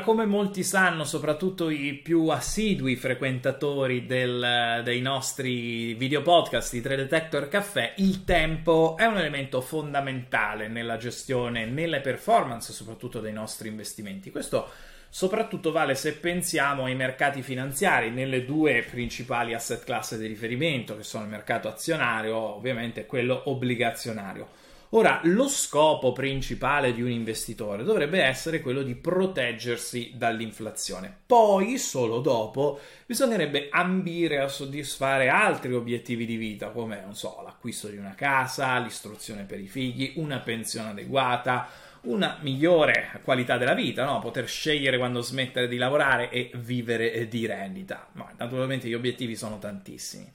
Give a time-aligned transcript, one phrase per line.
[0.00, 7.02] Come molti sanno, soprattutto i più assidui frequentatori del, dei nostri video podcast di Trade
[7.02, 13.68] Detector Caffè, il tempo è un elemento fondamentale nella gestione, nelle performance soprattutto dei nostri
[13.68, 14.30] investimenti.
[14.30, 14.70] Questo
[15.10, 21.02] soprattutto vale se pensiamo ai mercati finanziari, nelle due principali asset class di riferimento, che
[21.02, 24.48] sono il mercato azionario, ovviamente quello obbligazionario.
[24.94, 31.14] Ora, lo scopo principale di un investitore dovrebbe essere quello di proteggersi dall'inflazione.
[31.24, 37.96] Poi, solo dopo, bisognerebbe ambire a soddisfare altri obiettivi di vita, come, so, l'acquisto di
[37.96, 41.68] una casa, l'istruzione per i figli, una pensione adeguata,
[42.02, 44.18] una migliore qualità della vita, no?
[44.18, 48.08] poter scegliere quando smettere di lavorare e vivere di rendita.
[48.12, 50.30] Ma naturalmente gli obiettivi sono tantissimi.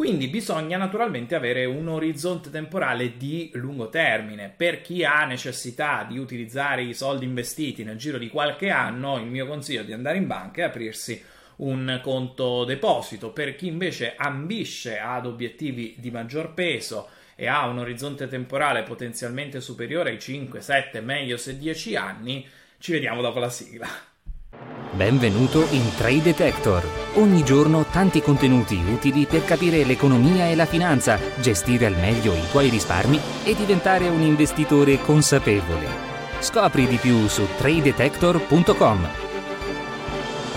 [0.00, 4.48] Quindi bisogna naturalmente avere un orizzonte temporale di lungo termine.
[4.48, 9.26] Per chi ha necessità di utilizzare i soldi investiti nel giro di qualche anno, il
[9.26, 11.22] mio consiglio è di andare in banca e aprirsi
[11.56, 13.28] un conto deposito.
[13.28, 19.60] Per chi invece ambisce ad obiettivi di maggior peso e ha un orizzonte temporale potenzialmente
[19.60, 24.09] superiore ai 5, 7, meglio se 10 anni, ci vediamo dopo la sigla.
[24.92, 26.84] Benvenuto in Trade Detector.
[27.14, 32.48] Ogni giorno tanti contenuti utili per capire l'economia e la finanza, gestire al meglio i
[32.50, 35.86] tuoi risparmi e diventare un investitore consapevole.
[36.40, 39.08] Scopri di più su tradedetector.com.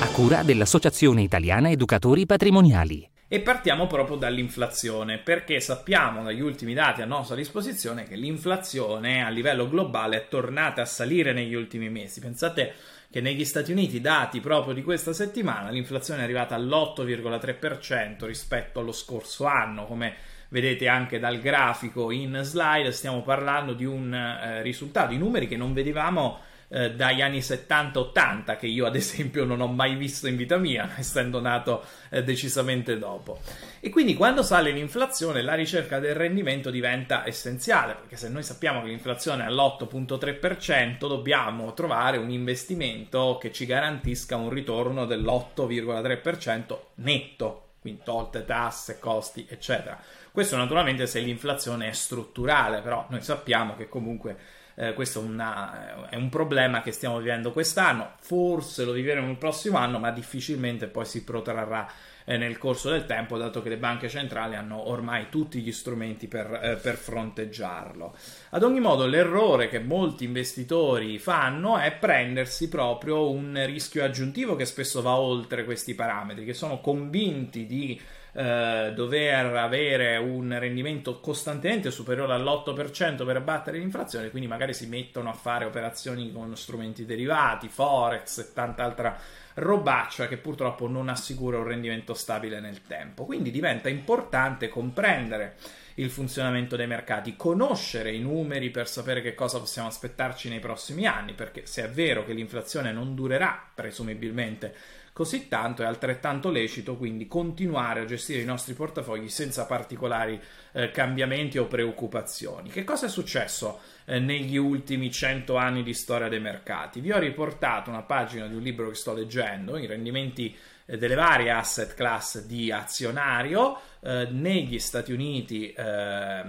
[0.00, 3.06] A cura dell'Associazione Italiana Educatori Patrimoniali.
[3.28, 9.28] E partiamo proprio dall'inflazione, perché sappiamo dagli ultimi dati a nostra disposizione che l'inflazione a
[9.28, 12.20] livello globale è tornata a salire negli ultimi mesi.
[12.20, 12.74] Pensate
[13.14, 18.90] che negli Stati Uniti, dati proprio di questa settimana, l'inflazione è arrivata all'8,3% rispetto allo
[18.90, 20.14] scorso anno, come
[20.48, 25.56] vedete anche dal grafico in slide, stiamo parlando di un eh, risultato, di numeri che
[25.56, 30.36] non vedevamo eh, dagli anni 70-80 che io ad esempio non ho mai visto in
[30.36, 33.40] vita mia, essendo nato eh, decisamente dopo.
[33.80, 38.82] E quindi quando sale l'inflazione la ricerca del rendimento diventa essenziale, perché se noi sappiamo
[38.82, 47.60] che l'inflazione è all'8.3%, dobbiamo trovare un investimento che ci garantisca un ritorno dell'8,3% netto,
[47.80, 50.00] quindi tolte tasse, costi, eccetera.
[50.32, 54.36] Questo naturalmente se l'inflazione è strutturale, però noi sappiamo che comunque
[54.76, 59.36] eh, questo è, una, è, un problema che stiamo vivendo quest'anno, forse lo vivremo il
[59.36, 61.88] prossimo anno, ma difficilmente poi si protrarrà
[62.24, 66.26] eh, nel corso del tempo, dato che le banche centrali hanno ormai tutti gli strumenti
[66.26, 68.16] per, eh, per fronteggiarlo.
[68.50, 74.64] Ad ogni modo, l'errore che molti investitori fanno è prendersi proprio un rischio aggiuntivo che
[74.64, 78.00] spesso va oltre questi parametri, che sono convinti di
[78.36, 85.30] eh, dover avere un rendimento costantemente superiore all'8% per abbattere l'inflazione, quindi magari si mettono
[85.30, 89.16] a fare operazioni con strumenti derivati, forex e tanta altra
[89.54, 93.24] robaccia che purtroppo non assicura un rendimento stabile nel tempo.
[93.24, 95.54] Quindi diventa importante comprendere
[95.98, 101.06] il funzionamento dei mercati, conoscere i numeri per sapere che cosa possiamo aspettarci nei prossimi
[101.06, 104.74] anni, perché se è vero che l'inflazione non durerà presumibilmente
[105.14, 110.38] così tanto è altrettanto lecito quindi continuare a gestire i nostri portafogli senza particolari
[110.72, 112.68] eh, cambiamenti o preoccupazioni.
[112.68, 117.00] Che cosa è successo eh, negli ultimi 100 anni di storia dei mercati?
[117.00, 120.54] Vi ho riportato una pagina di un libro che sto leggendo, i rendimenti
[120.86, 126.42] delle varie asset class di azionario eh, negli Stati Uniti, eh,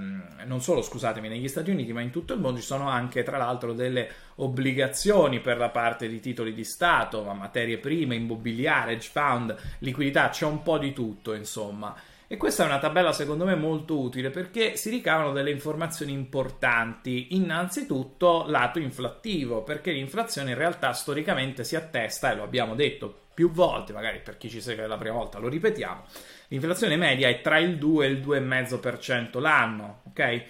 [0.46, 3.38] non solo scusatemi, negli Stati Uniti, ma in tutto il mondo ci sono anche tra
[3.38, 9.10] l'altro delle obbligazioni per la parte di titoli di Stato, ma materie prime, immobiliare, hedge
[9.12, 11.96] fund, liquidità, c'è un po' di tutto insomma.
[12.28, 17.36] E questa è una tabella secondo me molto utile perché si ricavano delle informazioni importanti.
[17.36, 23.52] Innanzitutto lato inflattivo, perché l'inflazione in realtà storicamente si attesta, e lo abbiamo detto più
[23.52, 26.06] volte, magari per chi ci segue la prima volta lo ripetiamo,
[26.48, 30.44] l'inflazione media è tra il 2 e il 2,5% l'anno, ok?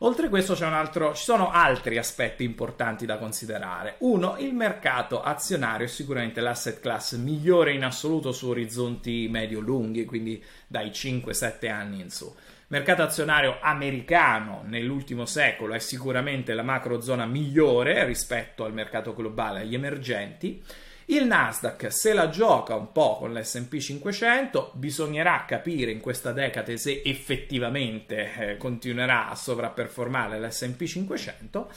[0.00, 3.94] Oltre a questo altro, ci sono altri aspetti importanti da considerare.
[4.00, 10.44] Uno, il mercato azionario è sicuramente l'asset class migliore in assoluto su orizzonti medio-lunghi, quindi
[10.66, 12.30] dai 5-7 anni in su.
[12.68, 19.60] Mercato azionario americano nell'ultimo secolo è sicuramente la macro zona migliore rispetto al mercato globale,
[19.60, 20.62] agli emergenti.
[21.08, 26.76] Il Nasdaq se la gioca un po' con l'SP 500, bisognerà capire in questa decade
[26.78, 31.70] se effettivamente eh, continuerà a sovrapperformare l'SP 500.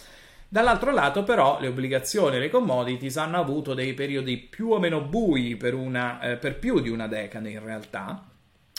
[0.47, 5.01] Dall'altro lato, però, le obbligazioni e le commodities hanno avuto dei periodi più o meno
[5.01, 8.23] bui per, una, eh, per più di una decade in realtà.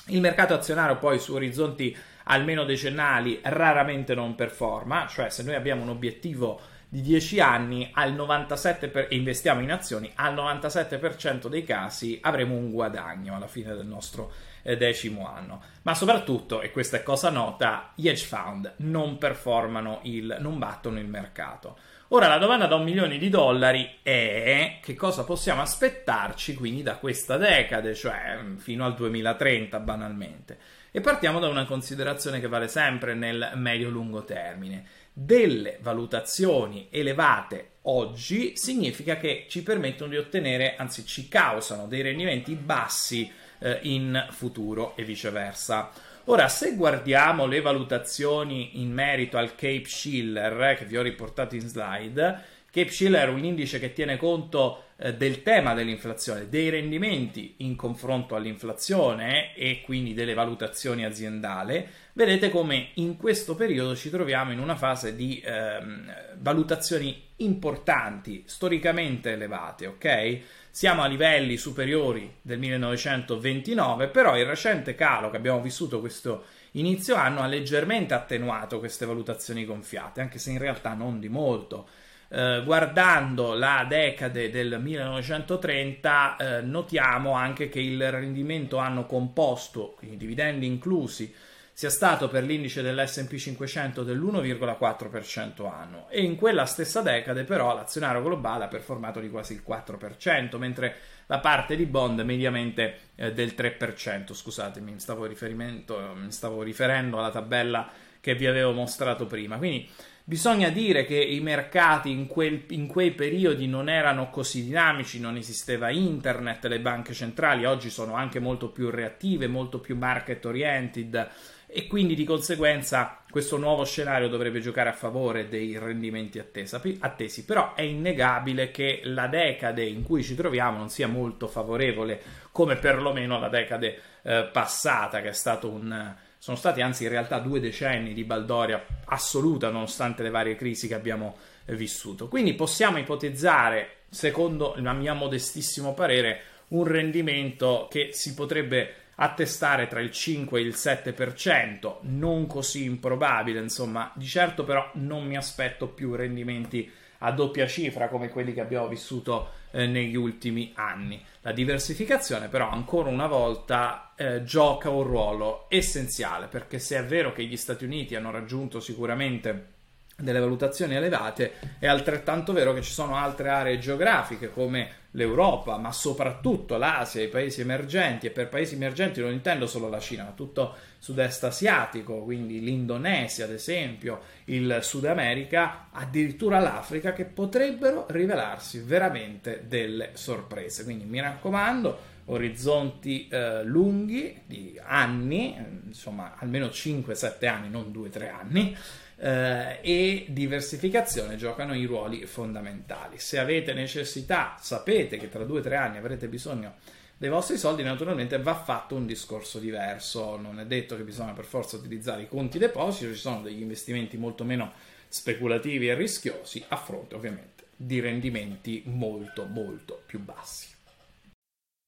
[0.06, 5.82] Il mercato azionario poi su orizzonti almeno decennali raramente non performa, cioè se noi abbiamo
[5.82, 6.61] un obiettivo
[6.93, 12.57] di 10 anni al 97% per, e investiamo in azioni, al 97% dei casi avremo
[12.57, 14.33] un guadagno alla fine del nostro
[14.63, 15.63] eh, decimo anno.
[15.83, 20.99] Ma soprattutto, e questa è cosa nota, gli hedge fund non performano il, non battono
[20.99, 21.79] il mercato.
[22.09, 26.97] Ora la domanda da un milione di dollari è che cosa possiamo aspettarci quindi da
[26.97, 30.59] questa decade, cioè mm, fino al 2030 banalmente.
[30.91, 38.57] E partiamo da una considerazione che vale sempre nel medio-lungo termine delle valutazioni elevate oggi
[38.57, 44.95] significa che ci permettono di ottenere, anzi ci causano dei rendimenti bassi eh, in futuro
[44.97, 45.91] e viceversa.
[46.25, 51.55] Ora, se guardiamo le valutazioni in merito al Cape Schiller eh, che vi ho riportato
[51.55, 56.69] in slide, Cape Schiller è un indice che tiene conto eh, del tema dell'inflazione, dei
[56.69, 61.87] rendimenti in confronto all'inflazione e quindi delle valutazioni aziendali.
[62.12, 69.31] Vedete come in questo periodo ci troviamo in una fase di ehm, valutazioni importanti, storicamente
[69.32, 70.38] elevate, ok?
[70.70, 77.14] Siamo a livelli superiori del 1929, però il recente calo che abbiamo vissuto questo inizio
[77.14, 81.88] anno ha leggermente attenuato queste valutazioni gonfiate, anche se in realtà non di molto
[82.32, 90.17] eh, guardando la decade del 1930 eh, notiamo anche che il rendimento anno composto, quindi
[90.17, 91.35] dividendi inclusi,
[91.73, 98.23] sia stato per l'indice dell'SP 500 dell'1,4% anno e in quella stessa decade però l'azionario
[98.23, 100.94] globale ha performato di quasi il 4%, mentre
[101.27, 104.35] la parte di bond mediamente eh, del 3%.
[104.35, 107.91] Scusatemi, mi stavo, mi stavo riferendo alla tabella
[108.21, 109.56] che vi avevo mostrato prima.
[109.56, 109.88] Quindi
[110.31, 115.35] Bisogna dire che i mercati in, quel, in, quei periodi non erano così dinamici, non
[115.35, 121.31] esisteva internet, le banche centrali oggi sono anche molto più reattive, molto più market oriented
[121.67, 127.44] e quindi di conseguenza questo nuovo scenario dovrebbe giocare a favore dei rendimenti attesa, attesi,
[127.44, 132.23] però è innegabile che la decade in cui ci troviamo non sia molto favorevole
[132.53, 137.39] come perlomeno la decade eh, passata che è stato un sono stati anzi in realtà
[137.39, 142.29] due decenni di baldoria assoluta nonostante le varie crisi che abbiamo eh, vissuto.
[142.29, 150.01] Quindi possiamo ipotizzare, secondo il mio modestissimo parere, un rendimento che si potrebbe attestare tra
[150.01, 155.89] il 5 e il 7%, non così improbabile, insomma, di certo però non mi aspetto
[155.89, 161.22] più rendimenti a doppia cifra come quelli che abbiamo vissuto eh, negli ultimi anni.
[161.43, 167.32] La diversificazione però ancora una volta eh, gioca un ruolo essenziale perché se è vero
[167.32, 169.79] che gli Stati Uniti hanno raggiunto sicuramente
[170.20, 175.91] delle valutazioni elevate, è altrettanto vero che ci sono altre aree geografiche come l'Europa, ma
[175.91, 180.31] soprattutto l'Asia, i paesi emergenti, e per paesi emergenti non intendo solo la Cina, ma
[180.31, 188.81] tutto sud-est asiatico, quindi l'Indonesia ad esempio, il Sud America, addirittura l'Africa, che potrebbero rivelarsi
[188.81, 190.84] veramente delle sorprese.
[190.84, 198.77] Quindi mi raccomando, orizzonti eh, lunghi di anni, insomma almeno 5-7 anni, non 2-3 anni,
[199.20, 203.19] eh, e diversificazione giocano i ruoli fondamentali.
[203.19, 206.77] Se avete necessità, sapete che tra 2-3 anni avrete bisogno
[207.19, 210.39] dei vostri soldi, naturalmente va fatto un discorso diverso.
[210.39, 214.17] Non è detto che bisogna per forza utilizzare i conti deposito, ci sono degli investimenti
[214.17, 214.72] molto meno
[215.06, 220.69] speculativi e rischiosi a fronte ovviamente di rendimenti molto molto più bassi.